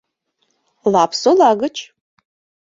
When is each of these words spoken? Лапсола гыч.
Лапсола 0.91 1.51
гыч. 1.61 1.75